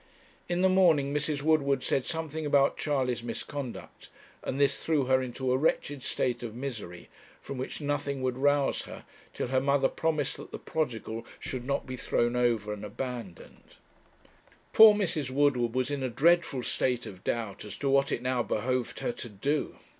[0.49, 1.43] In the morning, Mrs.
[1.43, 4.09] Woodward said something about Charley's misconduct,
[4.41, 7.07] and this threw her into a wretched state of misery,
[7.39, 11.85] from which nothing would rouse her till her mother promised that the prodigal should not
[11.85, 13.75] be thrown over and abandoned.
[14.73, 15.29] Poor Mrs.
[15.29, 19.11] Woodward was in a dreadful state of doubt as to what it now behoved her
[19.11, 19.75] to do.